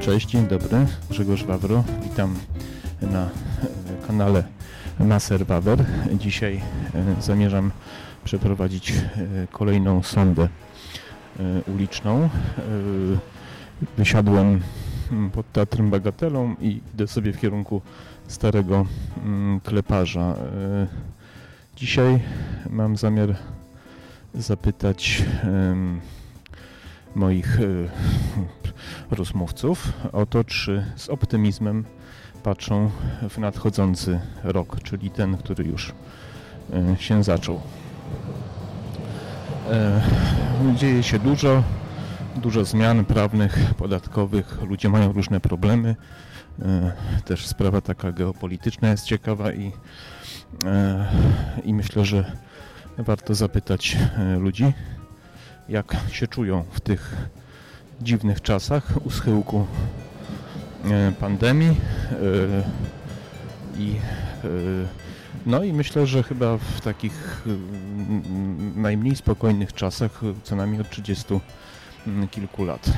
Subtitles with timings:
[0.00, 0.86] Cześć, dzień dobry.
[1.10, 1.84] Grzegorz Wawro.
[2.02, 2.34] Witam
[3.02, 4.44] na e, kanale
[5.00, 5.84] Maser Wawer.
[6.18, 6.60] Dzisiaj
[6.94, 7.70] e, zamierzam
[8.24, 8.96] przeprowadzić e,
[9.52, 10.48] kolejną sondę
[11.74, 12.28] uliczną.
[13.96, 14.60] Wysiadłem
[15.10, 17.82] mm, pod Teatrem Bagatelą i idę sobie w kierunku
[18.26, 18.86] starego
[19.24, 20.34] mm, kleparza.
[21.76, 22.20] Dzisiaj
[22.70, 23.36] mam zamiar
[24.34, 25.22] zapytać
[27.14, 27.58] moich
[29.10, 31.84] rozmówców o to, czy z optymizmem
[32.42, 32.90] patrzą
[33.30, 35.92] w nadchodzący rok, czyli ten, który już
[36.72, 37.60] e, się zaczął.
[39.70, 40.00] E,
[40.74, 41.62] dzieje się dużo,
[42.36, 45.96] dużo zmian prawnych, podatkowych, ludzie mają różne problemy.
[46.62, 46.92] E,
[47.24, 49.72] też sprawa taka geopolityczna jest ciekawa i,
[51.64, 52.32] i myślę, że
[52.98, 53.96] warto zapytać
[54.38, 54.72] ludzi,
[55.70, 57.16] jak się czują w tych
[58.02, 59.66] dziwnych czasach u schyłku
[60.84, 62.14] e, pandemii e,
[63.78, 63.96] i
[64.44, 64.48] e,
[65.46, 67.44] no i myślę, że chyba w takich
[68.76, 71.40] najmniej spokojnych czasach co najmniej od 30
[72.30, 72.92] kilku lat.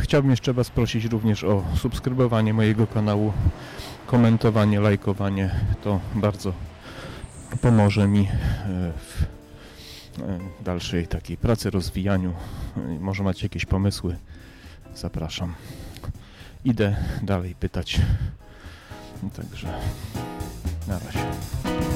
[0.00, 3.32] Chciałbym jeszcze Was prosić również o subskrybowanie mojego kanału,
[4.06, 5.50] komentowanie, lajkowanie.
[5.82, 6.52] To bardzo
[7.60, 8.28] pomoże mi
[8.96, 9.43] w
[10.60, 12.32] dalszej takiej pracy, rozwijaniu.
[12.76, 14.16] E, może macie jakieś pomysły?
[14.94, 15.54] Zapraszam.
[16.64, 18.00] Idę dalej pytać.
[19.36, 19.68] Także
[20.88, 21.93] na razie.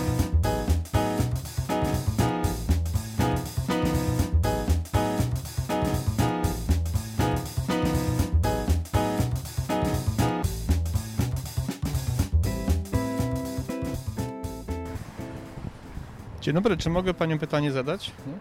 [16.48, 18.12] Dzień dobry, czy mogę Panią pytanie zadać?
[18.27, 18.32] Nie?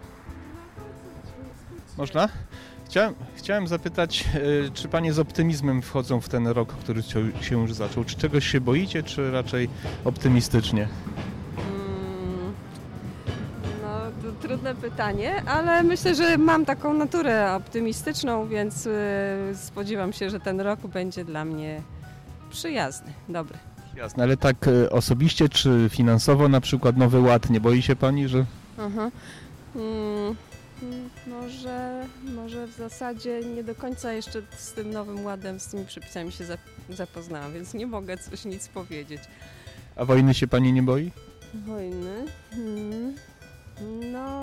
[1.97, 2.29] Można?
[2.85, 4.25] Chciałem, chciałem zapytać,
[4.67, 7.01] e, czy Panie z optymizmem wchodzą w ten rok, który
[7.41, 8.03] się już zaczął?
[8.03, 9.69] Czy czegoś się boicie, czy raczej
[10.05, 10.87] optymistycznie?
[11.57, 12.53] Mm,
[13.81, 20.39] no, trudne pytanie, ale myślę, że mam taką naturę optymistyczną, więc e, spodziewam się, że
[20.39, 21.81] ten rok będzie dla mnie
[22.49, 23.57] przyjazny, dobry.
[23.97, 28.27] Jasne, ale tak e, osobiście czy finansowo na przykład Nowy Ład, nie boi się Pani,
[28.27, 28.45] że...
[28.79, 29.11] Aha.
[29.73, 30.35] Hmm,
[31.27, 36.31] może, może w zasadzie nie do końca jeszcze z tym Nowym Ładem, z tymi przepisami
[36.31, 36.45] się
[36.89, 39.21] zapoznałam, więc nie mogę coś nic powiedzieć.
[39.95, 41.11] A wojny się Pani nie boi?
[41.53, 42.25] Wojny?
[42.51, 43.15] Hmm.
[44.11, 44.41] No...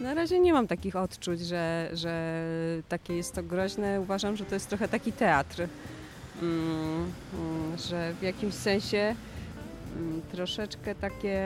[0.00, 2.42] Na razie nie mam takich odczuć, że, że
[2.88, 4.00] takie jest to groźne.
[4.00, 5.68] Uważam, że to jest trochę taki teatr.
[6.42, 9.14] Mm, mm, że w jakimś sensie
[9.96, 11.38] mm, troszeczkę takie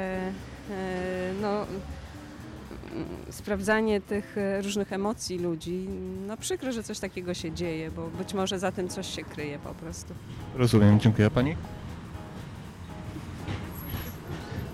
[0.71, 1.67] e, no,
[3.31, 5.89] sprawdzanie tych e, różnych emocji ludzi,
[6.27, 9.59] no przykro, że coś takiego się dzieje, bo być może za tym coś się kryje
[9.59, 10.15] po prostu.
[10.55, 11.57] Rozumiem, dziękuję Pani.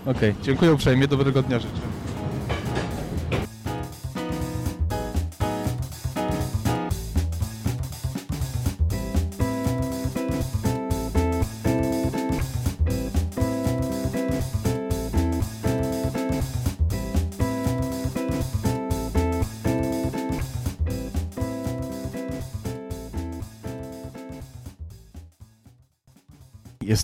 [0.05, 2.08] Okej, okay, dziękuję uprzejmie, dobrego dnia życzę.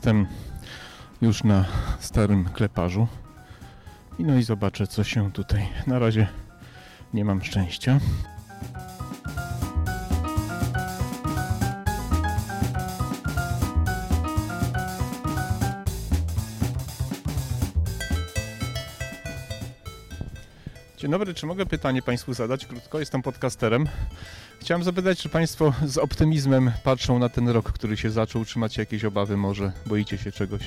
[0.05, 0.27] Jestem
[1.21, 1.65] już na
[1.99, 3.07] starym kleparzu.
[4.19, 5.67] I no i zobaczę, co się tutaj.
[5.87, 6.27] Na razie
[7.13, 7.99] nie mam szczęścia.
[21.05, 22.65] Dzień dobry, czy mogę pytanie Państwu zadać?
[22.65, 23.87] Krótko, jestem podcasterem.
[24.61, 28.45] Chciałem zapytać, czy Państwo z optymizmem patrzą na ten rok, który się zaczął?
[28.45, 29.71] Czy macie jakieś obawy może?
[29.85, 30.61] Boicie się czegoś?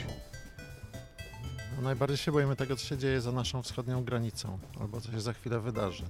[1.76, 5.20] No najbardziej się boimy tego, co się dzieje za naszą wschodnią granicą, albo co się
[5.20, 6.04] za chwilę wydarzy.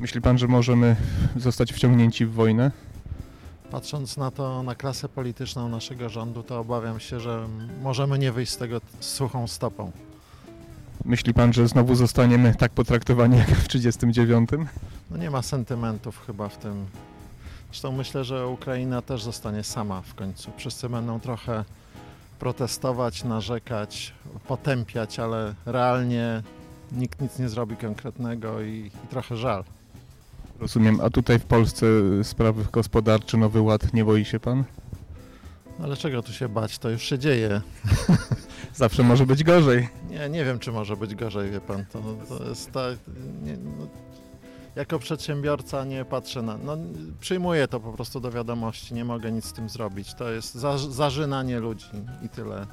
[0.00, 0.96] Myśli Pan, że możemy
[1.36, 2.70] zostać wciągnięci w wojnę?
[3.70, 7.48] Patrząc na to, na klasę polityczną naszego rządu, to obawiam się, że
[7.80, 9.92] możemy nie wyjść z tego suchą stopą.
[11.04, 14.50] Myśli pan, że znowu zostaniemy tak potraktowani jak w 1939?
[15.10, 16.86] No nie ma sentymentów chyba w tym.
[17.70, 20.50] Zresztą myślę, że Ukraina też zostanie sama w końcu.
[20.56, 21.64] Wszyscy będą trochę
[22.38, 24.14] protestować, narzekać,
[24.48, 26.42] potępiać, ale realnie
[26.92, 29.64] nikt nic nie zrobi konkretnego i, i trochę żal.
[30.60, 31.00] Rozumiem.
[31.00, 31.86] A tutaj w Polsce
[32.22, 34.64] sprawy gospodarcze, Nowy Ład, nie boi się pan?
[35.82, 36.78] Ale czego tu się bać?
[36.78, 37.60] To już się dzieje.
[38.74, 39.88] Zawsze może być gorzej.
[40.10, 41.84] Nie, nie wiem, czy może być gorzej, wie pan.
[41.86, 42.98] To, to jest tak...
[43.42, 43.86] Nie, no,
[44.76, 46.58] jako przedsiębiorca nie patrzę na.
[46.58, 46.76] No,
[47.20, 50.14] przyjmuję to po prostu do wiadomości, nie mogę nic z tym zrobić.
[50.14, 51.86] To jest za, zażynanie ludzi
[52.22, 52.66] i tyle.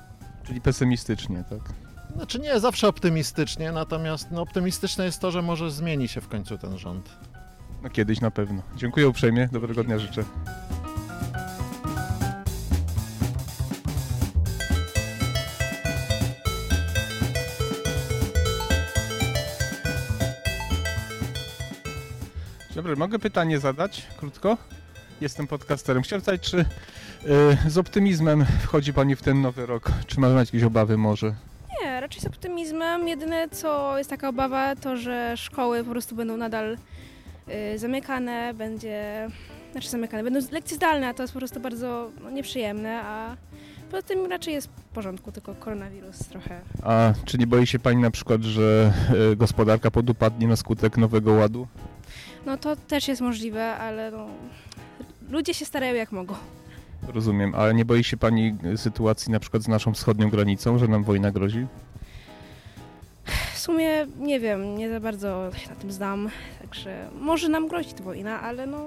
[0.44, 1.74] Czyli pesymistycznie, tak?
[2.16, 6.58] Znaczy nie, zawsze optymistycznie, natomiast no, optymistyczne jest to, że może zmieni się w końcu
[6.58, 7.10] ten rząd.
[7.84, 8.62] No kiedyś na pewno.
[8.76, 10.24] Dziękuję uprzejmie, dobrego dnia życzę.
[22.90, 24.58] Dobry, mogę pytanie zadać krótko?
[25.22, 26.04] Jestem podcasterem.
[26.04, 29.92] Chciałem zapytać, czy y, z optymizmem wchodzi Pani w ten nowy rok?
[30.08, 31.34] Czy ma Pani jakieś obawy może?
[31.82, 33.08] Nie, raczej z optymizmem.
[33.08, 36.78] Jedyne co jest taka obawa, to że szkoły po prostu będą nadal
[37.74, 39.28] y, zamykane, będzie.
[39.72, 43.36] Znaczy zamykane, będą lekcje zdalne, a to jest po prostu bardzo no, nieprzyjemne, a
[43.92, 46.62] poza tym raczej jest w porządku, tylko koronawirus trochę.
[46.84, 48.94] A czy nie boi się Pani na przykład, że
[49.32, 51.68] y, gospodarka podupadnie na skutek nowego ładu?
[52.46, 54.28] No to też jest możliwe, ale no,
[55.30, 56.36] ludzie się starają jak mogą.
[57.08, 61.04] Rozumiem, ale nie boi się Pani sytuacji na przykład z naszą wschodnią granicą, że nam
[61.04, 61.68] wojna grozi?
[63.54, 66.30] W sumie nie wiem, nie za bardzo się na tym znam,
[66.62, 68.86] także może nam grozić wojna, ale no,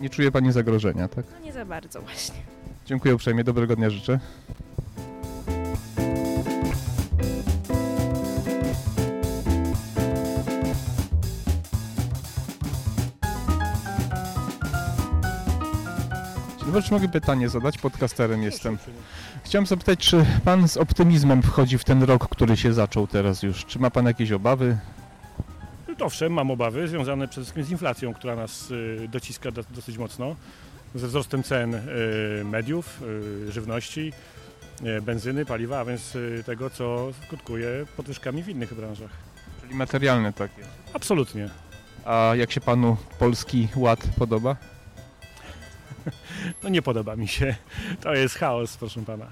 [0.00, 1.24] Nie czuje Pani zagrożenia, tak?
[1.38, 2.34] no nie za bardzo właśnie.
[2.86, 4.20] Dziękuję uprzejmie, dobrego dnia życzę.
[16.70, 17.78] Dobry, czy mogę pytanie zadać?
[17.78, 18.78] Podcasterem jestem.
[19.44, 23.64] Chciałem zapytać, czy Pan z optymizmem wchodzi w ten rok, który się zaczął teraz już?
[23.64, 24.78] Czy ma Pan jakieś obawy?
[26.00, 30.36] Owszem, mam obawy związane przede wszystkim z inflacją, która nas y, dociska do, dosyć mocno,
[30.94, 31.80] ze wzrostem cen y,
[32.44, 33.02] mediów,
[33.48, 34.12] y, żywności,
[35.02, 36.16] benzyny, paliwa, a więc
[36.46, 39.10] tego, co skutkuje podwyżkami w innych branżach.
[39.62, 40.62] Czyli materialne takie.
[40.94, 41.50] Absolutnie.
[42.04, 44.56] A jak się Panu Polski Ład podoba?
[46.62, 47.54] No nie podoba mi się.
[48.02, 49.26] To jest chaos, proszę pana.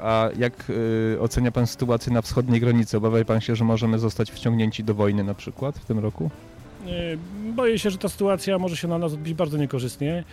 [0.00, 2.96] A jak y, ocenia Pan sytuację na wschodniej granicy?
[2.96, 6.30] Obawia Pan się, że możemy zostać wciągnięci do wojny na przykład w tym roku?
[6.86, 7.18] Y,
[7.52, 10.24] Boję się, że ta sytuacja może się na nas odbić bardzo niekorzystnie.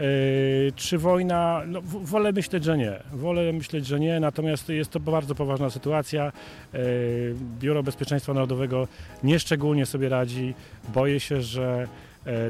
[0.00, 1.62] Y, Czy wojna?
[1.66, 2.92] No, wolę myśleć, że nie.
[3.12, 6.32] Wolę myśleć, że nie, natomiast jest to bardzo poważna sytuacja.
[6.74, 8.88] Y, Biuro Bezpieczeństwa Narodowego
[9.24, 10.54] nieszczególnie sobie radzi.
[10.94, 11.88] Boję się, że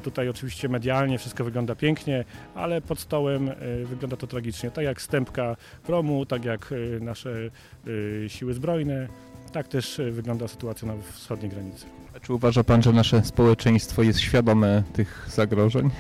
[0.03, 2.25] tutaj oczywiście medialnie wszystko wygląda pięknie,
[2.55, 4.71] ale pod stołem e, wygląda to tragicznie.
[4.71, 5.57] Tak jak stępka
[5.87, 7.31] promu, tak jak e, nasze
[8.25, 9.09] e, siły zbrojne,
[9.53, 11.87] tak też e, wygląda sytuacja na wschodniej granicy.
[12.17, 15.91] A czy uważa Pan, że nasze społeczeństwo jest świadome tych zagrożeń?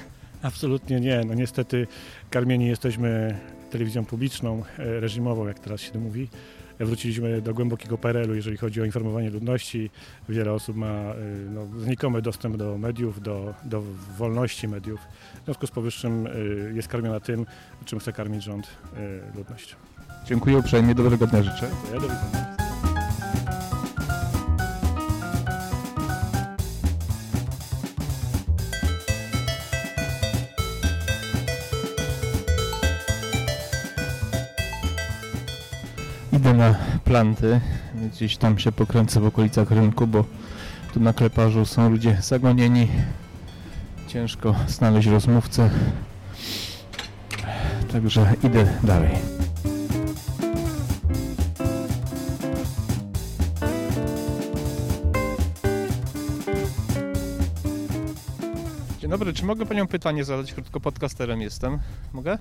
[0.43, 1.20] Absolutnie nie.
[1.26, 1.87] No niestety
[2.31, 3.38] karmieni jesteśmy
[3.70, 6.28] telewizją publiczną, e, reżimową, jak teraz się mówi.
[6.81, 9.91] Wróciliśmy do głębokiego PRL-u, jeżeli chodzi o informowanie ludności.
[10.29, 11.15] Wiele osób ma e,
[11.50, 13.82] no, znikomy dostęp do mediów, do, do
[14.19, 15.00] wolności mediów.
[15.43, 16.31] W związku z powyższym e,
[16.75, 17.47] jest karmiona tym,
[17.85, 18.67] czym chce karmić rząd
[18.97, 19.77] e, ludność.
[20.27, 21.71] Dziękuję uprzejmie, dobrego dnia życzę.
[21.71, 22.56] Dziękuję, do widzenia.
[36.32, 36.75] Idę na
[37.05, 37.61] planty,
[37.94, 40.25] gdzieś tam się pokręcę w okolicach rynku, bo
[40.94, 42.89] tu na kleparzu są ludzie zagonieni.
[44.08, 45.70] Ciężko znaleźć rozmówcę.
[47.93, 49.40] Także idę dalej.
[59.20, 60.53] Dobry, czy mogę Panią pytanie zadać?
[60.53, 61.79] Krótko podcasterem jestem.
[62.12, 62.39] Mogę?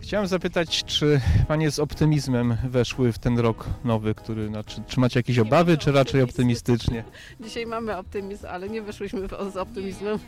[0.00, 5.18] Chciałem zapytać, czy Panie z optymizmem weszły w ten rok nowy, który, znaczy, czy macie
[5.18, 7.04] jakieś obawy, czy raczej optymistycznie?
[7.40, 10.18] Dzisiaj mamy optymizm, ale nie wyszłyśmy w- z optymizmem.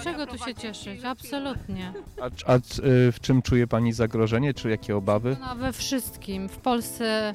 [0.00, 1.04] Z czego tu się cieszyć?
[1.04, 1.92] Absolutnie.
[2.20, 2.60] A, a y,
[3.12, 5.36] w czym czuje Pani zagrożenie, czy jakie obawy?
[5.40, 6.48] No, we wszystkim.
[6.48, 7.34] W Polsce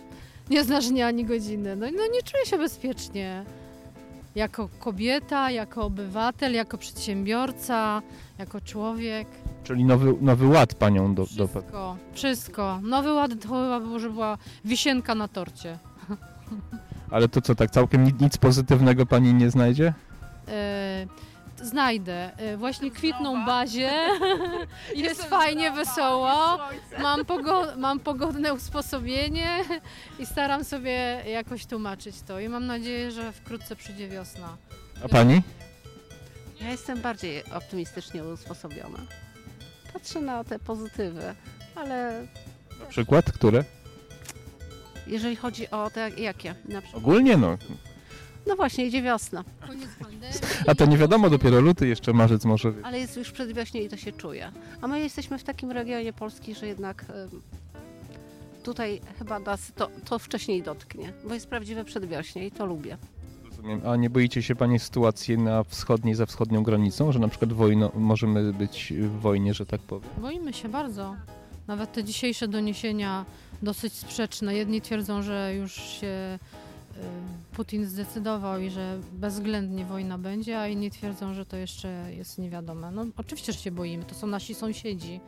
[0.50, 1.75] nie znasz dnia ani godziny.
[1.75, 3.46] No, no nie czuję się bezpiecznie.
[4.38, 8.01] Jako kobieta, jako obywatel, jako przedsiębiorca,
[8.38, 9.27] jako człowiek.
[9.63, 11.48] Czyli nowy, nowy ład Panią do, do...
[11.48, 12.79] Wszystko, wszystko.
[12.84, 15.79] Nowy ład to chyba może była wisienka na torcie.
[17.12, 19.94] Ale to co, tak całkiem nic pozytywnego Pani nie znajdzie?
[21.67, 22.31] Znajdę.
[22.38, 23.91] E, właśnie kwitną bazie.
[24.95, 26.57] Jest fajnie, wesoło.
[27.00, 29.47] Mam, pogo- mam pogodne usposobienie
[30.19, 30.91] i staram sobie
[31.31, 32.39] jakoś tłumaczyć to.
[32.39, 34.57] I mam nadzieję, że wkrótce przyjdzie wiosna.
[35.05, 35.41] A Pani?
[36.62, 39.00] Ja jestem bardziej optymistycznie usposobiona.
[39.93, 41.36] Patrzę na te pozytywy,
[41.75, 42.27] ale
[42.79, 43.63] Na przykład, które?
[45.07, 46.55] jeżeli chodzi o te jakie?
[46.65, 47.57] Na przykład Ogólnie no.
[48.48, 50.36] No właśnie, idzie wiosna, Koniec pandemii.
[50.68, 52.74] A to nie wiadomo, dopiero luty, jeszcze marzec może.
[52.84, 54.51] ale jest już przedwiośnie i to się czuje.
[54.82, 57.06] A my jesteśmy w takim regionie Polski, że jednak
[58.63, 62.98] tutaj chyba nas to, to wcześniej dotknie, bo jest prawdziwe przedwiośnie i to lubię.
[63.46, 63.82] Rozumiem.
[63.88, 67.92] A nie boicie się Pani sytuacji na wschodniej, za wschodnią granicą, że na przykład wojno,
[67.96, 70.10] możemy być w wojnie, że tak powiem?
[70.18, 71.16] Boimy się bardzo.
[71.68, 73.25] Nawet te dzisiejsze doniesienia
[73.62, 74.56] dosyć sprzeczne.
[74.56, 76.39] Jedni twierdzą, że już się
[77.58, 82.92] Putin zdecydował i że bezwzględnie wojna będzie, a inni twierdzą, że to jeszcze jest niewiadome.
[82.92, 84.04] No oczywiście, że się boimy.
[84.04, 85.20] To są nasi sąsiedzi.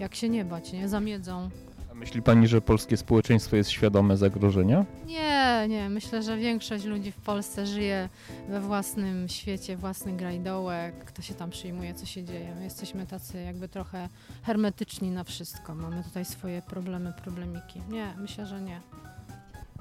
[0.00, 0.88] Jak się nie bać, nie?
[0.88, 1.50] Zamiedzą.
[1.90, 4.86] A myśli Pani, że polskie społeczeństwo jest świadome zagrożenia?
[5.06, 5.88] Nie, nie.
[5.88, 8.08] Myślę, że większość ludzi w Polsce żyje
[8.48, 11.04] we własnym świecie, własny grajdołek.
[11.04, 12.54] Kto się tam przyjmuje, co się dzieje.
[12.54, 14.08] My jesteśmy tacy jakby trochę
[14.42, 15.74] hermetyczni na wszystko.
[15.74, 17.82] Mamy tutaj swoje problemy, problemiki.
[17.88, 18.80] Nie, myślę, że nie.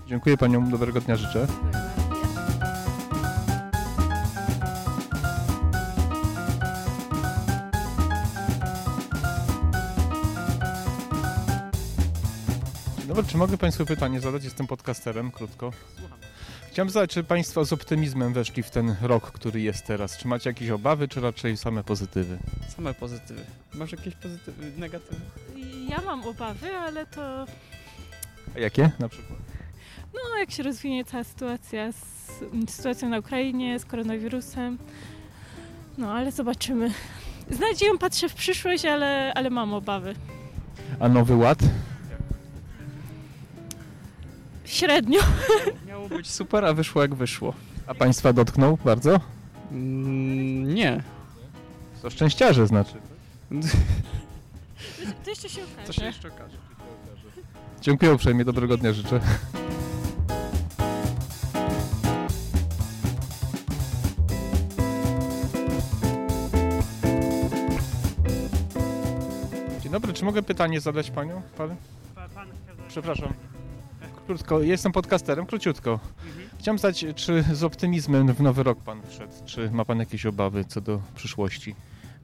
[0.07, 1.47] Dziękuję Panią, dobrego dnia życzę.
[12.97, 14.43] Dzień dobry, czy mogę Państwu pytanie zadać?
[14.43, 15.71] Jestem podcasterem, krótko.
[16.71, 20.17] Chciałem zadać, czy Państwo z optymizmem weszli w ten rok, który jest teraz?
[20.17, 22.37] Czy macie jakieś obawy, czy raczej same pozytywy?
[22.75, 23.45] Same pozytywy.
[23.73, 25.25] Masz jakieś pozytywy, negatywne?
[25.89, 27.45] Ja mam obawy, ale to
[28.55, 29.39] A jakie na przykład?
[30.13, 32.13] No, jak się rozwinie cała sytuacja z
[32.69, 34.77] sytuacją na Ukrainie, z koronawirusem.
[35.97, 36.91] No, ale zobaczymy.
[37.49, 40.15] Z nadzieją patrzę w przyszłość, ale, ale mam obawy.
[40.99, 41.59] A Nowy Ład?
[44.65, 45.19] Średnio.
[45.87, 47.53] Miało być super, a wyszło jak wyszło.
[47.87, 49.19] A Państwa dotknął bardzo?
[49.71, 51.03] Mm, nie.
[52.01, 52.93] To szczęściarze znaczy.
[55.23, 55.87] To jeszcze się okaże.
[55.87, 56.57] To się jeszcze okaże.
[57.81, 59.19] Dziękuję uprzejmie, dobrego dnia życzę.
[69.93, 71.41] Dobry, czy mogę pytanie zadać panią?
[71.57, 71.75] Pan?
[72.87, 73.33] Przepraszam.
[74.27, 75.99] Krótko, jestem podcasterem, króciutko.
[76.59, 79.33] Chciałem zadać, czy z optymizmem w nowy rok pan wszedł?
[79.45, 81.75] Czy ma pan jakieś obawy co do przyszłości?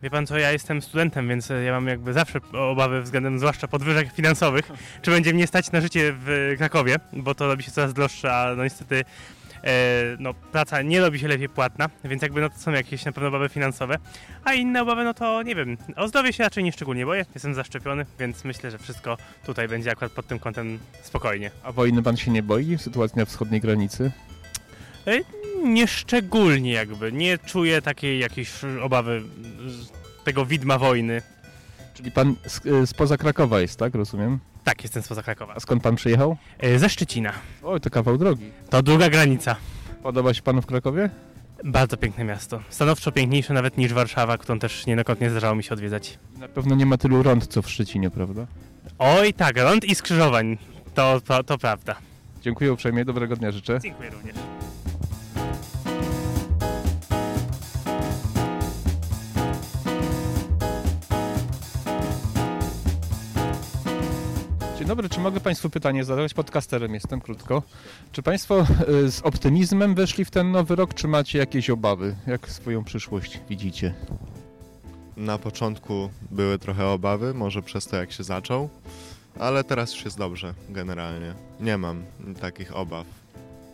[0.02, 3.68] Wie pan co, ja jestem studentem, więc e, ja mam jakby zawsze obawy względem zwłaszcza
[3.68, 4.72] podwyżek finansowych.
[5.02, 8.56] Czy będzie mnie stać na życie w Krakowie, bo to robi się coraz droższe, a
[8.56, 9.06] no niestety
[10.20, 13.30] no, praca nie robi się lepiej płatna, więc jakby no to są jakieś na pewno
[13.30, 13.98] obawy finansowe.
[14.44, 17.54] A inne obawy, no to nie wiem, o zdrowie się raczej nie szczególnie boję, jestem
[17.54, 21.52] zaszczepiony, więc myślę, że wszystko tutaj będzie akurat pod tym kątem spokojnie.
[21.64, 22.78] A wojny pan się nie boi?
[22.78, 24.12] Sytuacji na wschodniej granicy?
[25.64, 28.52] Nie szczególnie jakby, nie czuję takiej jakiejś
[28.82, 29.22] obawy
[29.68, 29.90] z
[30.24, 31.22] tego widma wojny.
[31.94, 33.96] Czyli pan z, spoza Krakowa jest, tak?
[33.96, 34.40] Rozumiem.
[34.70, 35.54] Tak, jestem spoza Krakowa.
[35.56, 36.38] A skąd pan przyjechał?
[36.60, 37.34] E, Ze Szczecina.
[37.64, 38.52] O, to kawał drogi.
[38.70, 39.56] To druga granica.
[40.04, 41.10] Podoba się panu w Krakowie?
[41.64, 42.62] Bardzo piękne miasto.
[42.70, 46.20] Stanowczo piękniejsze nawet niż Warszawa, którą też niejednokrotnie zdarzało mi się odwiedzać.
[46.38, 48.48] Na pewno nie ma tylu rąd, co w Szczecinie, prawda?
[49.00, 50.58] Oj tak, rąd i skrzyżowań.
[50.94, 51.96] To, to, to prawda.
[52.42, 53.80] Dziękuję uprzejmie, dobrego dnia życzę.
[53.84, 54.36] Dziękuję również.
[64.90, 66.34] Dobry, czy mogę Państwu pytanie zadać?
[66.34, 67.64] Podcasterem jestem, krótko.
[68.12, 72.16] Czy Państwo y, z optymizmem weszli w ten nowy rok, czy macie jakieś obawy?
[72.28, 73.94] Jak swoją przyszłość widzicie?
[75.18, 78.70] Na początku były trochę obawy, może przez to jak się zaczął,
[79.40, 81.34] ale teraz już jest dobrze generalnie.
[81.60, 82.04] Nie mam
[82.42, 83.06] takich obaw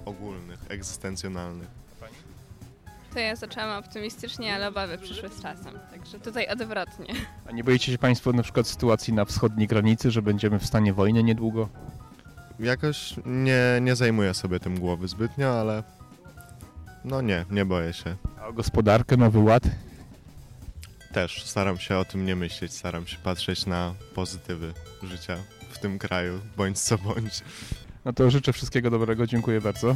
[0.06, 1.85] ogólnych, egzystencjonalnych.
[3.16, 5.80] To ja zaczęłam optymistycznie, ale obawy przyszły z czasem.
[5.92, 7.06] Także tutaj odwrotnie.
[7.48, 10.94] A nie boicie się Państwo na przykład sytuacji na wschodniej granicy, że będziemy w stanie
[10.94, 11.70] wojny niedługo?
[12.60, 15.84] Jakoś nie, nie zajmuję sobie tym głowy zbytnio, ale
[17.06, 18.16] no nie, nie boję się.
[18.42, 19.64] A o gospodarkę, nowy ład?
[21.14, 25.38] Też staram się o tym nie myśleć, staram się patrzeć na pozytywy życia
[25.70, 27.44] w tym kraju, bądź co bądź.
[28.06, 29.96] No to życzę wszystkiego dobrego, dziękuję bardzo.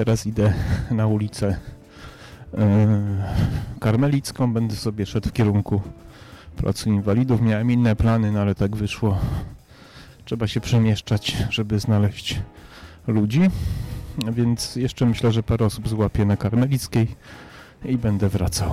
[0.00, 0.52] Teraz idę
[0.90, 1.56] na ulicę
[2.54, 2.88] e,
[3.80, 5.80] Karmelicką, będę sobie szedł w kierunku
[6.56, 7.40] Placu Inwalidów.
[7.40, 9.18] Miałem inne plany, no ale tak wyszło.
[10.24, 12.40] Trzeba się przemieszczać, żeby znaleźć
[13.06, 13.40] ludzi.
[14.32, 17.16] Więc jeszcze myślę, że parę osób złapię na Karmelickiej
[17.84, 18.72] i będę wracał.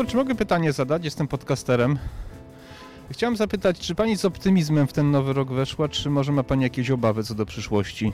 [0.00, 1.04] Dobry, czy mogę pytanie zadać?
[1.04, 1.98] Jestem podcasterem.
[3.10, 6.62] Chciałem zapytać, czy pani z optymizmem w ten nowy rok weszła, czy może ma pani
[6.62, 8.12] jakieś obawy co do przyszłości?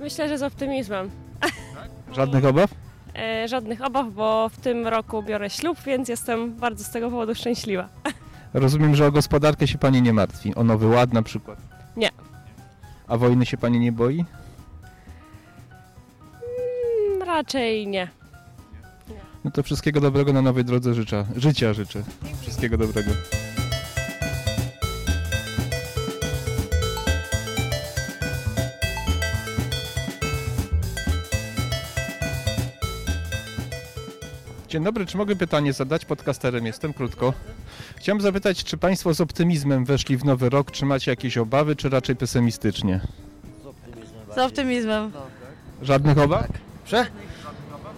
[0.00, 1.10] Myślę, że z optymizmem.
[2.12, 2.70] Żadnych obaw?
[3.14, 7.34] E, żadnych obaw, bo w tym roku biorę ślub, więc jestem bardzo z tego powodu
[7.34, 7.88] szczęśliwa.
[8.54, 10.54] Rozumiem, że o gospodarkę się pani nie martwi.
[10.54, 11.58] O nowy ład na przykład.
[11.96, 12.10] Nie.
[13.08, 14.24] A wojny się pani nie boi?
[17.10, 18.08] Mm, raczej nie.
[19.46, 21.26] No to wszystkiego dobrego na nowej drodze życzę.
[21.36, 22.02] Życia życzę.
[22.40, 23.10] Wszystkiego dobrego.
[34.68, 36.04] Dzień dobry, czy mogę pytanie zadać?
[36.04, 37.32] Podcasterem jestem, krótko.
[37.96, 41.88] Chciałem zapytać, czy Państwo z optymizmem weszli w nowy rok, czy macie jakieś obawy, czy
[41.88, 43.00] raczej pesymistycznie?
[44.34, 45.12] Z optymizmem.
[45.82, 46.48] Żadnych obaw?
[46.84, 47.06] Prze?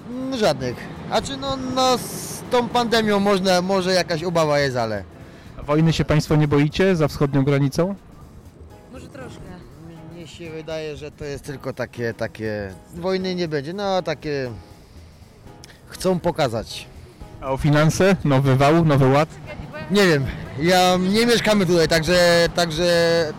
[0.09, 0.77] Mm, Żadnych.
[1.11, 5.05] A czy no, no z tą pandemią można, może jakaś obawa jest, ale...
[5.61, 7.95] A wojny się Państwo nie boicie za wschodnią granicą?
[8.93, 9.41] Może troszkę.
[10.15, 12.75] Mnie się wydaje, że to jest tylko takie, takie...
[12.95, 14.51] Wojny nie będzie, no takie...
[15.89, 16.87] Chcą pokazać.
[17.41, 18.17] A o finanse?
[18.25, 19.29] Nowy wał, nowy ład?
[19.91, 20.27] Nie wiem,
[20.61, 22.87] ja nie mieszkamy tutaj, także, także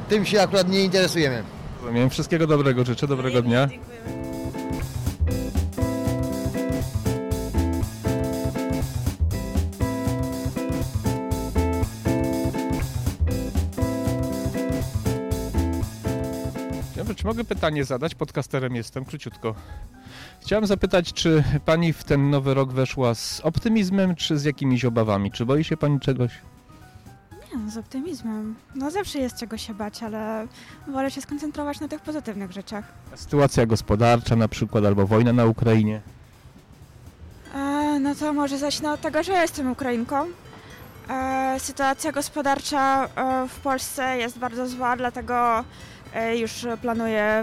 [0.10, 1.44] tym się akurat nie interesujemy.
[1.82, 2.10] Rozumiem.
[2.10, 3.70] Wszystkiego dobrego życzę, dobrego dnia.
[17.30, 18.16] Mogę pytanie zadać?
[18.16, 19.56] Podcasterem jestem, króciutko.
[20.42, 25.32] Chciałem zapytać, czy pani w ten nowy rok weszła z optymizmem, czy z jakimiś obawami?
[25.32, 26.32] Czy boi się pani czegoś?
[27.32, 28.56] Nie, no, z optymizmem.
[28.76, 30.48] No zawsze jest czego się bać, ale
[30.88, 32.86] wolę się skoncentrować na tych pozytywnych rzeczach.
[33.16, 36.02] Sytuacja gospodarcza na przykład, albo wojna na Ukrainie?
[37.56, 40.26] E, no to może zacznę od tego, że ja jestem Ukrainką.
[41.10, 45.64] E, sytuacja gospodarcza e, w Polsce jest bardzo zła, dlatego
[46.36, 46.52] już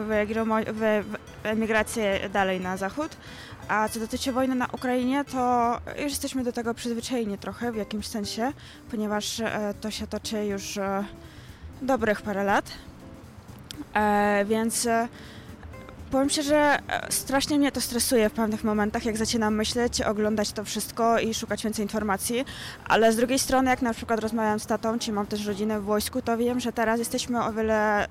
[0.09, 3.17] wyegro- wy- wy- emigrację dalej na zachód.
[3.69, 8.07] A co dotyczy wojny na Ukrainie, to już jesteśmy do tego przyzwyczajeni trochę w jakimś
[8.07, 8.53] sensie,
[8.91, 11.05] ponieważ e, to się toczy już e,
[11.83, 12.71] dobrych parę lat.
[13.95, 15.09] E, więc e,
[16.11, 20.65] powiem szczerze, e, strasznie mnie to stresuje w pewnych momentach, jak zaczynam myśleć, oglądać to
[20.65, 22.45] wszystko i szukać więcej informacji,
[22.85, 25.85] ale z drugiej strony, jak na przykład rozmawiam z tatą, czy mam też rodzinę w
[25.85, 28.09] wojsku, to wiem, że teraz jesteśmy o wiele e,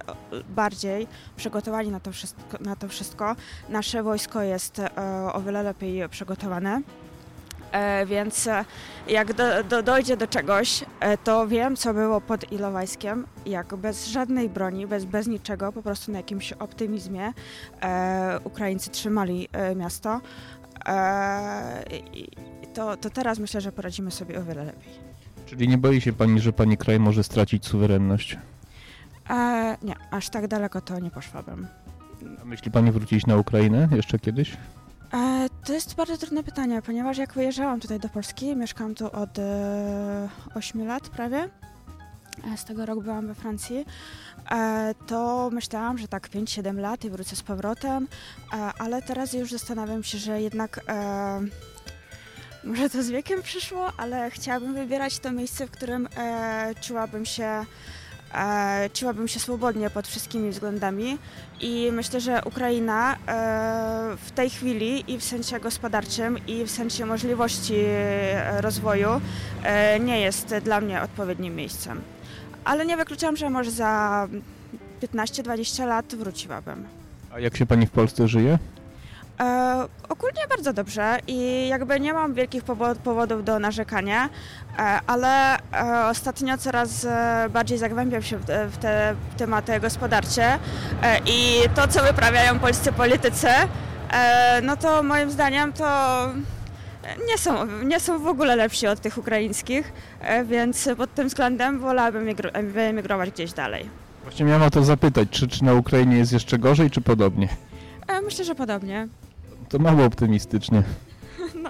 [0.49, 2.57] bardziej przygotowani na to wszystko.
[2.59, 3.35] Na to wszystko.
[3.69, 4.91] Nasze wojsko jest e,
[5.33, 6.81] o wiele lepiej przygotowane.
[7.75, 8.65] E, więc e,
[9.07, 14.07] jak do, do, dojdzie do czegoś, e, to wiem, co było pod Ilowajskiem, jak bez
[14.07, 17.33] żadnej broni, bez, bez niczego, po prostu na jakimś optymizmie
[18.43, 20.21] Ukraińcy trzymali miasto.
[22.73, 24.93] To, to teraz myślę, że poradzimy sobie o wiele lepiej.
[25.45, 28.37] Czyli nie boi się pani, że pani kraj może stracić suwerenność?
[29.29, 31.67] E, nie, aż tak daleko to nie poszłabym.
[32.41, 34.57] A myśli pani wrócić na Ukrainę jeszcze kiedyś?
[35.15, 39.39] E, to jest bardzo trudne pytanie, ponieważ jak wyjeżdżałam tutaj do Polski, mieszkam tu od
[39.39, 41.49] e, 8 lat prawie,
[42.53, 43.85] e, z tego rok byłam we Francji,
[44.51, 48.07] e, to myślałam, że tak 5-7 lat i wrócę z powrotem,
[48.79, 50.79] ale teraz już zastanawiam się, że jednak
[52.63, 56.09] może to z wiekiem przyszło, ale chciałabym wybierać to miejsce, w którym
[56.81, 57.65] czułabym się
[58.35, 61.17] e, czułabym się swobodnie pod wszystkimi względami
[61.61, 63.17] i myślę, że Ukraina e,
[64.17, 69.09] w tej chwili i w sensie gospodarczym i w sensie możliwości e, rozwoju
[69.63, 72.01] e, nie jest dla mnie odpowiednim miejscem.
[72.65, 74.27] Ale nie wykluczam, że może za
[75.01, 76.83] 15-20 lat wróciłabym.
[77.33, 78.59] A jak się pani w Polsce żyje?
[79.39, 84.29] E, ogólnie bardzo dobrze i jakby nie mam wielkich powo- powodów do narzekania,
[84.79, 85.59] e, ale e,
[86.09, 90.43] ostatnio coraz e, bardziej zagłębiam się w, te- w te tematy gospodarcze
[91.03, 93.47] e, i to, co wyprawiają polscy politycy,
[94.11, 95.85] e, no to moim zdaniem to
[97.27, 99.93] nie są, nie są w ogóle lepsi od tych ukraińskich,
[100.45, 103.89] więc pod tym względem wolałabym emigro- wyemigrować gdzieś dalej.
[104.23, 107.47] Właśnie miałem o to zapytać, czy, czy na Ukrainie jest jeszcze gorzej, czy podobnie?
[108.23, 109.07] Myślę, że podobnie.
[109.69, 110.83] To mało optymistycznie.
[111.63, 111.69] No,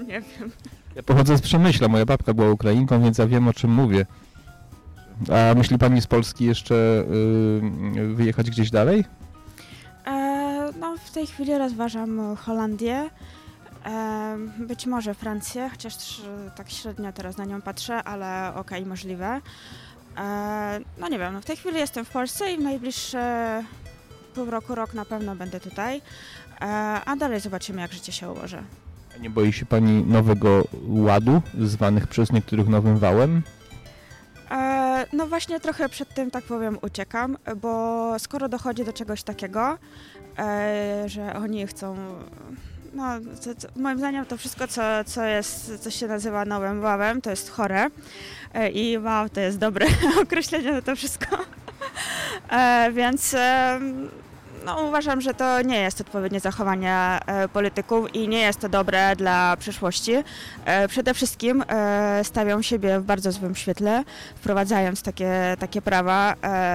[0.00, 0.50] nie wiem.
[0.94, 4.06] Ja pochodzę z Przemyśla, moja babka była Ukrainką, więc ja wiem o czym mówię.
[5.32, 6.74] A myśli pani z Polski jeszcze
[7.96, 9.04] y, wyjechać gdzieś dalej?
[10.06, 13.10] E, no, w tej chwili rozważam Holandię,
[13.86, 16.22] e, być może Francję, chociaż
[16.56, 19.40] tak średnio teraz na nią patrzę, ale okej, możliwe.
[20.18, 23.62] E, no nie wiem, no w tej chwili jestem w Polsce i w najbliższe
[24.34, 26.02] pół roku, rok na pewno będę tutaj,
[27.04, 28.62] a dalej zobaczymy, jak życie się ułoży.
[29.16, 33.42] A nie boi się pani nowego ładu, zwanych przez niektórych nowym wałem?
[35.12, 39.78] No właśnie trochę przed tym, tak powiem, uciekam, bo skoro dochodzi do czegoś takiego,
[40.38, 41.96] e, że oni chcą...
[42.94, 43.04] No,
[43.44, 47.30] to, to, moim zdaniem to wszystko, co, co jest, co się nazywa nowym wałem, to
[47.30, 47.86] jest chore.
[48.54, 49.86] E, I wow, to jest dobre
[50.22, 51.36] określenie na to wszystko.
[52.50, 53.36] E, więc
[54.64, 59.16] no, uważam, że to nie jest odpowiednie zachowanie e, polityków i nie jest to dobre
[59.16, 60.14] dla przyszłości.
[60.64, 64.04] E, przede wszystkim e, stawią siebie w bardzo złym świetle,
[64.36, 66.34] wprowadzając takie, takie prawa,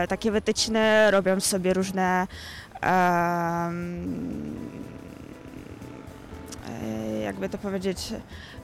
[0.10, 2.28] takie wytyczne, robiąc sobie różne
[7.24, 8.14] jakby to powiedzieć,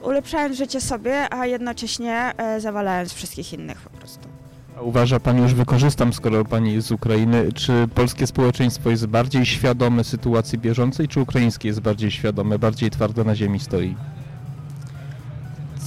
[0.02, 4.35] ulepszając życie sobie, a jednocześnie zawalając wszystkich innych po prostu.
[4.80, 10.04] Uważa pani, już wykorzystam, skoro pani jest z Ukrainy, czy polskie społeczeństwo jest bardziej świadome
[10.04, 13.96] sytuacji bieżącej, czy ukraińskie jest bardziej świadome, bardziej twardo na ziemi stoi?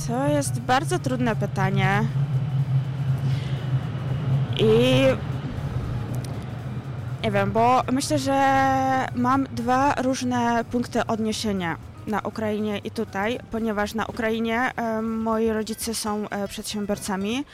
[0.08, 2.04] To jest bardzo trudne pytanie.
[4.60, 5.04] I
[7.24, 8.36] nie wiem, bo myślę, że
[9.16, 16.30] mam dwa różne punkty odniesienia na Ukrainie i tutaj, ponieważ na Ukrainie moi rodzice są
[16.30, 17.46] e, przedsiębiorcami.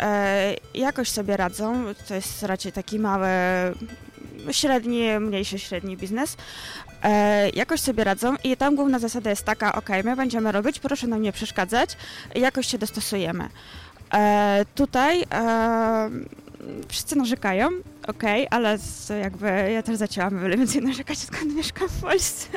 [0.00, 1.84] E, jakoś sobie radzą.
[2.08, 3.28] To jest raczej taki mały,
[4.50, 6.36] średni, mniejszy średni biznes.
[7.02, 11.06] E, jakoś sobie radzą i tam główna zasada jest taka, ok, my będziemy robić, proszę
[11.06, 11.96] nam nie przeszkadzać,
[12.34, 13.48] jakoś się dostosujemy.
[14.74, 15.24] Tutaj
[16.88, 17.68] wszyscy narzekają,
[18.06, 18.78] ok, ale
[19.20, 22.48] jakby ja też zaczęłam wiele więcej narzekać, skąd mieszkam w Polsce.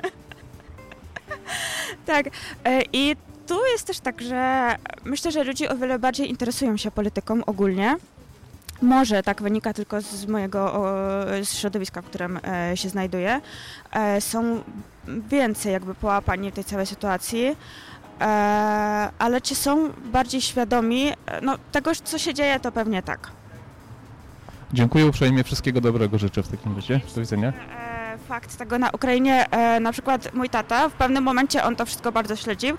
[2.06, 2.26] tak,
[2.63, 3.15] e, i
[3.48, 7.95] tu jest też tak, że myślę, że ludzie o wiele bardziej interesują się polityką ogólnie.
[8.82, 10.86] Może tak wynika tylko z mojego
[11.43, 13.41] z środowiska, w którym e, się znajduję.
[13.91, 14.63] E, są
[15.08, 17.56] więcej jakby połapani w tej całej sytuacji.
[19.19, 23.32] Ale czy są bardziej świadomi no, tego, co się dzieje, to pewnie tak.
[24.74, 27.00] Dziękuję uprzejmie, wszystkiego dobrego życzę w takim razie.
[27.15, 27.54] Do widzenia.
[28.27, 32.11] Fakt tego na Ukrainie, e, na przykład mój tata, w pewnym momencie on to wszystko
[32.11, 32.77] bardzo śledził,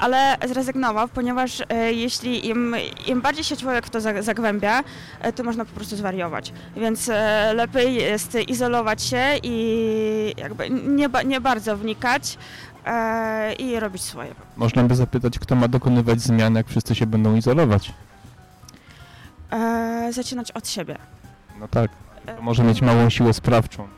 [0.00, 4.82] ale zrezygnował, ponieważ e, jeśli im, im bardziej się człowiek w to za- zagłębia,
[5.20, 6.52] e, to można po prostu zwariować.
[6.76, 7.10] Więc
[7.54, 12.38] lepiej jest izolować się i jakby nie, nie bardzo wnikać
[13.58, 14.34] i robić swoje.
[14.56, 17.92] Można by zapytać, kto ma dokonywać zmian, jak wszyscy się będą izolować.
[20.10, 20.98] Zaczynać od siebie.
[21.60, 21.90] No tak,
[22.36, 23.88] to może mieć małą siłę sprawczą.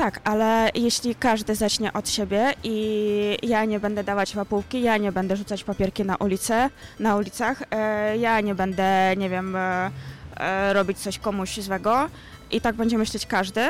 [0.00, 5.12] Tak, ale jeśli każdy zacznie od siebie i ja nie będę dawać łapówki, ja nie
[5.12, 9.90] będę rzucać papierki na ulicę, na ulicach, e, ja nie będę, nie wiem, e,
[10.36, 12.08] e, robić coś komuś złego
[12.50, 13.60] i tak będzie myśleć każdy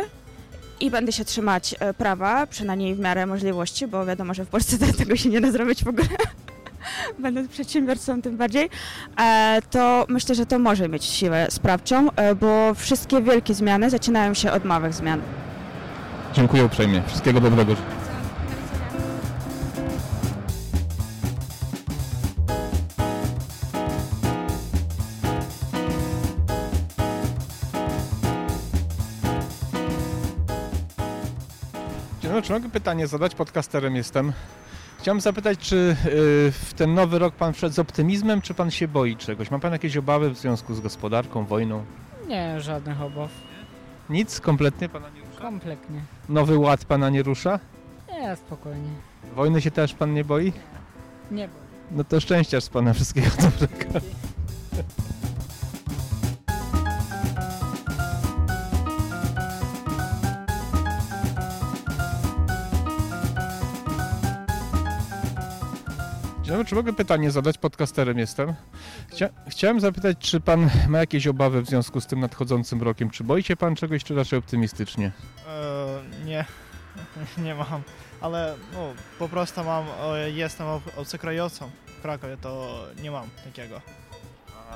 [0.80, 4.92] i będę się trzymać prawa, przynajmniej w miarę możliwości, bo wiadomo, że w Polsce te-
[4.92, 6.08] tego się nie da zrobić w ogóle.
[7.18, 8.70] Będąc przedsiębiorcą tym bardziej,
[9.70, 12.08] to myślę, że to może mieć siłę sprawczą,
[12.40, 15.22] bo wszystkie wielkie zmiany zaczynają się od małych zmian.
[16.32, 17.74] Dziękuję uprzejmie, wszystkiego dobrego.
[32.20, 33.34] Dzień dobry, czy mogę pytanie zadać?
[33.34, 34.32] Podcasterem jestem.
[34.98, 35.96] Chciałem zapytać, czy y,
[36.52, 39.50] w ten nowy rok pan wszedł z optymizmem, czy pan się boi czegoś?
[39.50, 41.84] Ma pan jakieś obawy w związku z gospodarką, wojną?
[42.28, 43.30] Nie, żadnych obaw.
[44.10, 44.40] Nic?
[44.40, 45.19] Kompletnie pana nie?
[45.40, 46.00] Kompletnie.
[46.29, 47.59] Nowy ład pana nie rusza?
[48.12, 48.90] Nie, spokojnie.
[49.37, 50.53] Wojny się też pan nie boi?
[51.31, 51.48] Nie.
[51.90, 54.00] No to szczęścia z pana wszystkiego dobrego.
[66.50, 67.58] Dobry, czy mogę pytanie zadać?
[67.58, 68.54] Podcasterem jestem.
[69.10, 73.10] Chcia chciałem zapytać, czy pan ma jakieś obawy w związku z tym nadchodzącym rokiem?
[73.10, 75.12] Czy boi się pan czegoś, czy raczej optymistycznie?
[75.48, 76.44] E, nie,
[77.44, 77.82] nie mam,
[78.20, 78.78] ale no,
[79.18, 79.84] po prostu mam,
[80.34, 83.80] jestem ob- obcokrajowcą w Krakowie, to nie mam takiego.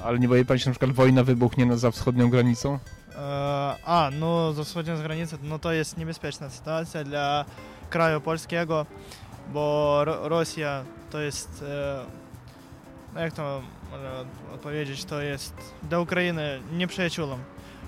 [0.04, 2.78] Ale nie boi pan się, na przykład wojna wybuchnie za wschodnią granicą?
[3.14, 3.18] E,
[3.84, 7.44] a, no za wschodnią granicą, no to jest niebezpieczna sytuacja dla
[7.90, 8.87] kraju polskiego,
[9.52, 10.84] bo Ro- Rosja
[11.14, 12.03] то есть, э,
[13.14, 14.11] ну, як то можна
[14.53, 15.38] відповідати, що є
[15.83, 17.38] для України не приятелем,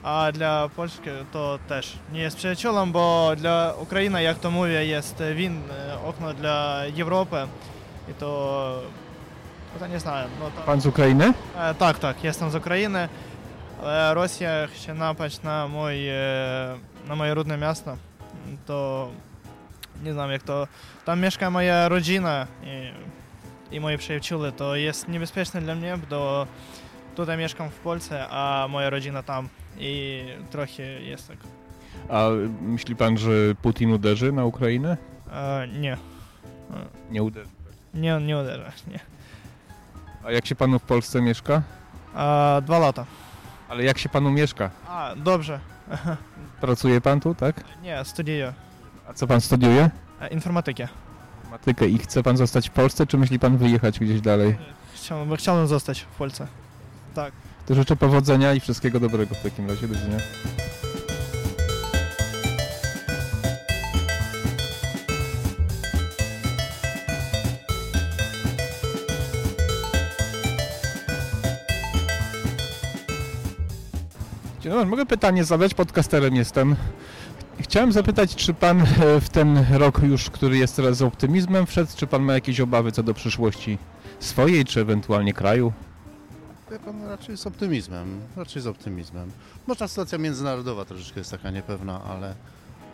[0.03, 1.01] а для Польщі
[1.33, 6.33] то теж не є приятелем, бо для України, як то мові, є він, е, окно
[6.41, 7.47] для Європи,
[8.11, 8.83] і то
[9.81, 10.29] я не знаю.
[10.41, 10.65] Ну, там...
[10.65, 11.35] Пан з України?
[11.61, 13.09] Е, так, так, я сам з України.
[13.83, 16.75] Але Росія ще напач е, на моє,
[17.09, 17.97] на моє рудне місто,
[18.67, 19.09] то
[20.05, 20.69] nie znam jak to,
[21.05, 26.47] tam mieszka moja rodzina i, i moi przyjaciele, to jest niebezpieczne dla mnie, bo
[27.15, 31.37] tutaj mieszkam w Polsce, a moja rodzina tam i trochę jest tak.
[32.11, 32.29] A
[32.61, 33.31] myśli pan, że
[33.63, 34.97] Putin uderzy na Ukrainę?
[35.33, 35.97] E, nie.
[37.11, 37.51] Nie uderzy.
[37.95, 39.01] Nie, nie uderza, nie.
[40.25, 41.63] A jak się panu w Polsce mieszka?
[42.15, 43.07] A, dwa lata.
[43.69, 44.71] Ale jak się panu mieszka?
[44.89, 45.61] A, dobrze.
[46.61, 47.65] Pracuje pan tu, tak?
[47.83, 48.53] Nie, studiuję.
[49.09, 49.91] A co pan studiuje?
[50.21, 50.89] E, Informatykę.
[51.41, 51.89] Informatykę.
[51.89, 54.57] I chce pan zostać w Polsce, czy myśli pan wyjechać gdzieś dalej?
[54.95, 56.47] Chciałbym, chciałbym zostać w Polsce.
[57.15, 57.33] Tak.
[57.67, 59.89] To życzę powodzenia i wszystkiego dobrego w takim razie.
[59.89, 60.19] Do widzenia.
[74.61, 75.75] Dzień dobry, mogę pytanie zadać?
[75.75, 76.77] Podcasterem jestem.
[77.61, 81.91] Chciałem zapytać, czy pan e, w ten rok już, który jest teraz z optymizmem wszedł,
[81.97, 83.79] czy pan ma jakieś obawy co do przyszłości
[84.21, 85.73] swojej, czy ewentualnie kraju?
[86.71, 89.31] Wie pan, raczej z optymizmem, raczej z optymizmem.
[89.67, 92.35] Może sytuacja międzynarodowa troszeczkę jest taka niepewna, ale,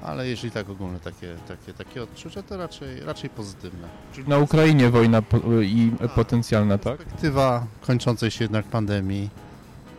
[0.02, 3.88] ale jeżeli tak ogólne takie, takie, takie odczucia, to raczej, raczej pozytywne.
[4.14, 6.96] Czyli na Ukrainie wojna po, i potencjalna, tak?
[6.96, 9.30] Perspektywa kończącej się jednak pandemii,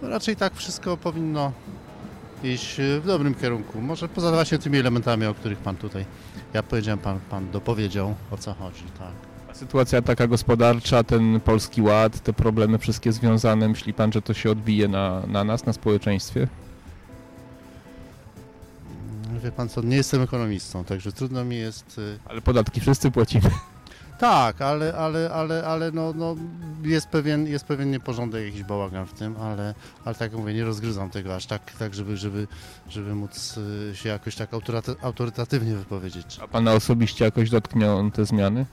[0.02, 1.52] no raczej tak wszystko powinno
[2.44, 3.82] iść w dobrym kierunku.
[3.82, 6.06] Może poza właśnie tymi elementami, o których pan tutaj,
[6.54, 9.12] ja powiedziałem, pan, pan dopowiedział, o co chodzi, tak.
[9.52, 14.34] A sytuacja taka gospodarcza, ten polski ład, te problemy wszystkie związane, myśli pan, że to
[14.34, 16.48] się odbije na, na nas, na społeczeństwie?
[19.44, 21.98] Wie pan co, nie jestem ekonomistą, także trudno mi jest...
[21.98, 23.50] y, Ale podatki wszyscy płacimy.
[24.24, 26.36] Tak, ale, ale, ale, ale no, no
[26.84, 29.74] jest, pewien, jest pewien nieporządek, jakiś bałagan w tym, ale,
[30.06, 32.48] ale tak jak mówię, nie rozgryzam tego aż tak, tak żeby, żeby,
[32.90, 33.58] żeby móc
[33.92, 36.40] y, się jakoś tak autoryta- autorytatywnie wypowiedzieć.
[36.44, 38.66] A pana osobiście jakoś dotkną te zmiany?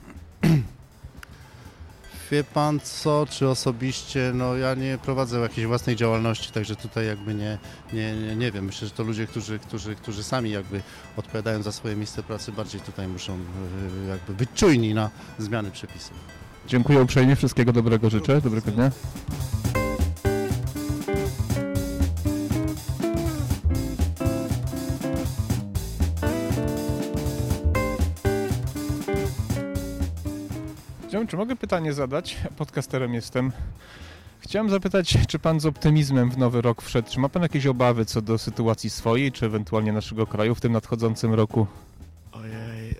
[2.31, 7.33] Wie pan co, czy osobiście, no ja nie prowadzę jakiejś własnej działalności, także tutaj jakby
[7.33, 7.57] nie,
[7.93, 8.65] nie, nie, nie wiem.
[8.65, 10.81] Myślę, że to ludzie, którzy, którzy, którzy sami jakby
[11.17, 16.13] odpowiadają za swoje miejsce pracy, bardziej tutaj muszą y, jakby być czujni na zmiany przepisów.
[16.67, 18.91] Dziękuję uprzejmie, wszystkiego dobrego życzę, dobrego dnia.
[31.27, 32.37] Czy mogę pytanie zadać?
[32.57, 33.51] Podcasterem jestem.
[34.39, 37.09] Chciałem zapytać, czy pan z optymizmem w nowy rok wszedł?
[37.09, 40.71] Czy ma pan jakieś obawy co do sytuacji swojej, czy ewentualnie naszego kraju w tym
[40.71, 41.67] nadchodzącym roku?
[42.31, 42.95] Ojej, e,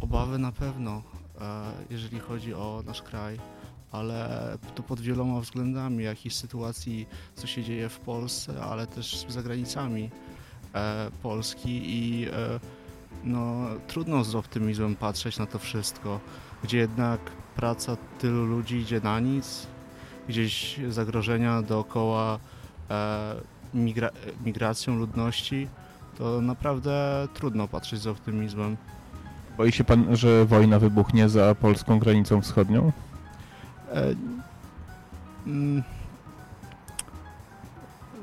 [0.00, 1.02] obawy na pewno,
[1.40, 3.38] e, jeżeli chodzi o nasz kraj,
[3.92, 4.28] ale
[4.74, 10.10] to pod wieloma względami, jakiejś sytuacji, co się dzieje w Polsce, ale też za granicami
[10.74, 12.60] e, Polski i e,
[13.24, 16.20] no, trudno z optymizmem patrzeć na to wszystko,
[16.62, 17.20] gdzie jednak
[17.56, 19.66] praca tylu ludzi idzie na nic,
[20.28, 22.38] gdzieś zagrożenia dookoła
[22.90, 23.34] e,
[23.74, 24.10] migra
[24.44, 25.68] migracją ludności,
[26.18, 28.76] to naprawdę trudno patrzeć z optymizmem.
[29.56, 32.92] Boi się pan, że wojna wybuchnie za polską granicą wschodnią?
[33.92, 34.14] E,
[35.46, 35.82] mm,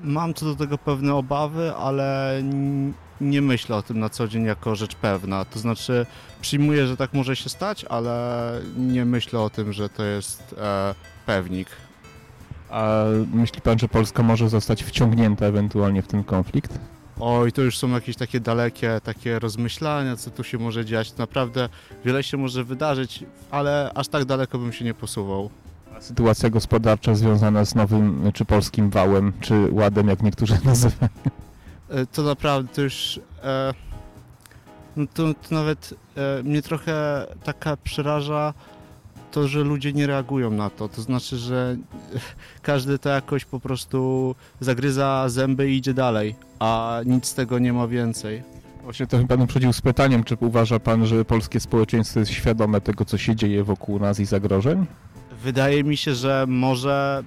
[0.04, 2.42] Mam co do tego pewne obawy, ale
[3.22, 5.46] nie myślę o tym na co dzień jako rzecz pewna.
[5.46, 6.06] To znaczy,
[6.42, 10.96] przyjmuję, że tak może się stać, ale nie myślę o tym, że to jest e,
[11.26, 11.68] pewnik.
[12.70, 13.04] A
[13.34, 16.80] myśli pan, że Polska może zostać wciągnięta ewentualnie w ten konflikt?
[17.20, 21.18] Oj, to już są jakieś takie dalekie takie rozmyślania, co tu się może dziać.
[21.18, 21.70] Naprawdę
[22.06, 25.50] wiele się może wydarzyć, ale aż tak daleko bym się nie posuwał.
[25.98, 31.10] A sytuacja gospodarcza związana z nowym czy polskim wałem, czy ładem, jak niektórzy nazywają?
[31.92, 33.20] E, to naprawdę to już.
[33.44, 33.74] E,
[34.96, 38.54] no to, to nawet e, mnie trochę taka przeraża
[39.32, 40.90] to, że ludzie nie reagują na to.
[40.90, 41.78] To znaczy, że
[42.62, 47.74] każdy to jakoś po prostu zagryza zęby i idzie dalej, a nic z tego nie
[47.74, 48.44] ma więcej.
[48.84, 53.06] Właśnie to pan uprzedził z pytaniem, czy uważa pan, że polskie społeczeństwo jest świadome tego,
[53.06, 54.86] co się dzieje wokół nas i zagrożeń?
[55.44, 57.24] Wydaje mi się, że może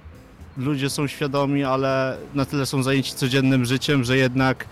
[0.57, 4.65] ludzie są świadomi, ale na tyle są zajęci codziennym życiem, że jednak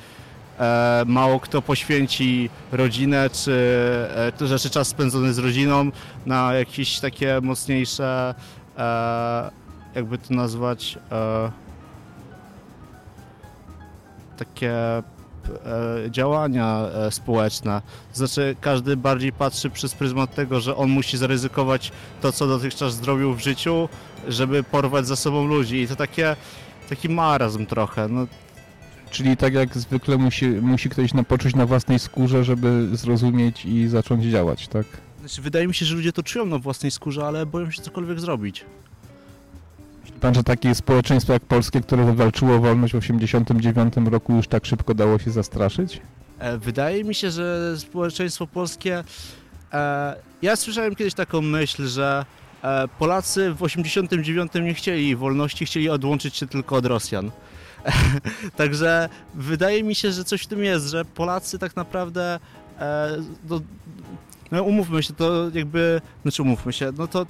[0.59, 3.51] e, mało kto poświęci rodzinę czy
[4.41, 5.91] e, rzeczy czas spędzony z rodziną
[6.25, 8.35] na jakieś takie mocniejsze,
[8.77, 9.51] e,
[9.95, 11.51] jakby to nazwać, e,
[14.37, 14.73] takie
[16.09, 17.81] działania e, społeczne.
[18.11, 22.95] To znaczy każdy bardziej patrzy przez pryzmat tego, że on musi zaryzykować to, co dotychczas
[22.95, 23.89] zrobił w życiu,
[24.27, 25.81] żeby porwać za sobą ludzi.
[25.81, 26.35] I to takie,
[26.89, 28.07] taki marazm trochę.
[28.07, 28.27] No,
[29.13, 33.87] Czyli tak jak zwykle musi, musi ktoś na, poczuć na własnej skórze, żeby zrozumieć i
[33.87, 34.85] zacząć działać, tak?
[35.19, 38.19] Znaczy, wydaje mi się, że ludzie to czują na własnej skórze, ale boją się cokolwiek
[38.19, 38.65] zrobić.
[40.23, 44.93] Pan, że takie społeczeństwo jak polskie, które wywalczyło wolność w 1989 roku już tak szybko
[44.93, 46.01] dało się zastraszyć?
[46.39, 49.03] E, Wydaje mi się, że społeczeństwo polskie.
[49.73, 52.25] E, ja słyszałem kiedyś taką myśl, że
[52.63, 57.31] e, Polacy w 89 nie chcieli wolności, chcieli odłączyć się tylko od Rosjan.
[58.57, 62.39] Także wydaje mi się, że coś w tym jest, że Polacy tak naprawdę.
[63.49, 63.61] No,
[64.51, 66.01] no umówmy się, to jakby.
[66.21, 67.25] Znaczy umówmy się, no to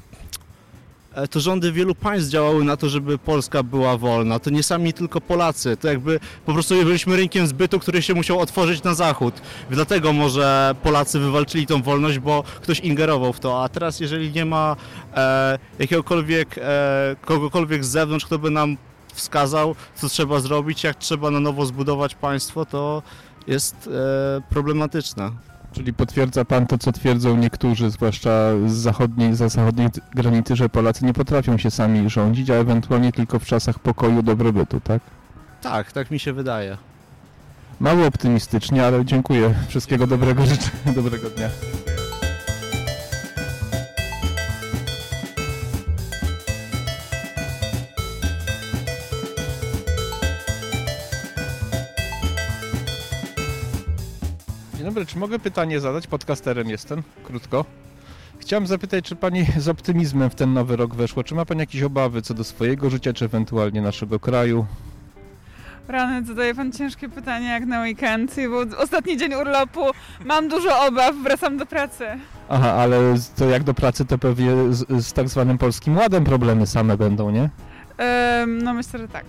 [1.32, 4.40] to rządy wielu państw działały na to, żeby Polska była wolna.
[4.40, 5.78] To nie sami tylko Polacy.
[5.78, 9.42] To jakby po prostu byliśmy rynkiem zbytu, który się musiał otworzyć na zachód.
[9.70, 13.64] Dlatego może Polacy wywalczyli tą wolność, bo ktoś ingerował w to.
[13.64, 14.76] A teraz jeżeli nie ma
[15.16, 18.78] e, jakiegokolwiek, e, kogokolwiek z zewnątrz, kto by nam
[19.14, 23.04] wskazał, co trzeba zrobić, jak trzeba na nowo zbudować państwo, to
[23.48, 25.53] jest e, problematyczne.
[25.74, 28.32] Czyli potwierdza pan to, co twierdzą niektórzy, zwłaszcza
[28.68, 33.40] z zachodniej, za zachodniej granicy, że Polacy nie potrafią się sami rządzić, a ewentualnie tylko
[33.40, 35.02] w czasach pokoju, dobrobytu, tak?
[35.62, 36.78] Tak, tak mi się wydaje.
[37.80, 39.54] Mało optymistycznie, ale dziękuję.
[39.68, 40.70] Wszystkiego dobrego życzę.
[40.96, 41.50] Dobrego dnia.
[54.94, 56.08] Dobry, czy mogę pytanie zadać?
[56.08, 57.66] Podcasterem jestem, krótko.
[58.40, 61.24] Chciałem zapytać, czy Pani z optymizmem w ten nowy rok weszło?
[61.24, 64.66] Czy ma Pani jakieś obawy co do swojego życia, czy ewentualnie naszego kraju?
[65.88, 69.80] Rany, zadaje pan ciężkie pytanie jak na weekend, bo ostatni dzień urlopu,
[70.26, 72.06] mam dużo obaw, wracam do pracy.
[72.50, 76.68] Aha, ale to jak do pracy, to pewnie z, z tak zwanym Polskim Ładem problemy
[76.68, 77.50] same będą, nie?
[78.44, 79.26] Ym, no myślę, że tak,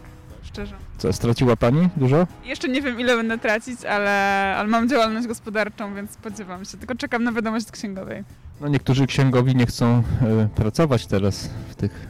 [0.54, 0.74] szczerze.
[0.98, 2.26] Co, straciła Pani dużo?
[2.44, 4.10] Jeszcze nie wiem ile będę tracić, ale,
[4.58, 8.24] ale mam działalność gospodarczą, więc spodziewam się, tylko czekam na wiadomość księgowej.
[8.60, 12.06] No niektórzy księgowi nie chcą e, pracować teraz w tych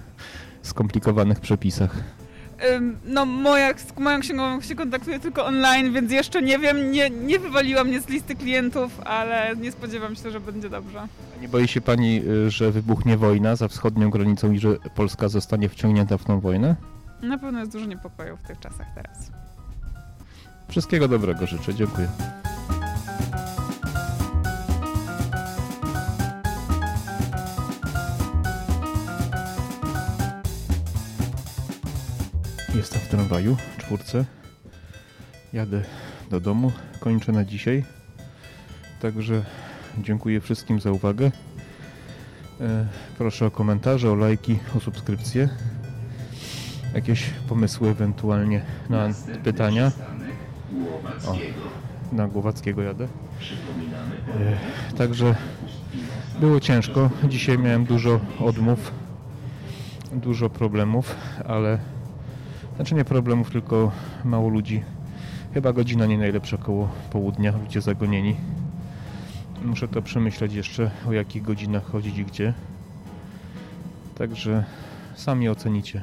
[0.63, 1.97] skomplikowanych przepisach.
[3.05, 7.39] No moja, z moją księgową się kontaktuję tylko online, więc jeszcze nie wiem, nie, nie
[7.39, 11.01] wywaliła mnie z listy klientów, ale nie spodziewam się, że będzie dobrze.
[11.39, 15.29] A Nie boi się Pani, e, że wybuchnie wojna za wschodnią granicą i że Polska
[15.29, 16.77] zostanie wciągnięta w tą wojnę?
[17.29, 19.31] Na pewno jest dużo niepokoju w tych czasach teraz.
[20.69, 22.09] Wszystkiego dobrego życzę, dziękuję.
[32.75, 34.25] Jestem w tramwaju, czwórce.
[35.53, 35.83] Jadę
[36.31, 37.85] do domu, kończę na dzisiaj.
[39.01, 39.45] Także
[39.99, 41.31] dziękuję wszystkim za uwagę.
[42.61, 42.87] E,
[43.19, 45.49] Proszę o komentarze, o lajki, o subskrypcje.
[46.95, 49.09] Jakieś pomysły ewentualnie na
[49.45, 49.93] pytania.
[51.27, 51.37] O,
[52.13, 53.09] na Głowackiego jadę.
[54.95, 55.35] E, Także
[56.41, 57.11] było ciężko.
[57.29, 58.93] Dzisiaj miałem dużo odmów,
[60.13, 61.17] dużo problemów,
[61.49, 61.79] ale
[62.77, 63.93] znaczy nie problemów, tylko
[64.25, 64.83] mało ludzi.
[65.55, 68.37] Chyba godzina nie najlepsza koło południa, ludzie zagonieni.
[69.65, 72.55] Muszę to przemyśleć jeszcze, o jakich godzinach chodzić i gdzie.
[74.15, 74.65] Także
[75.15, 76.03] sami ocenicie.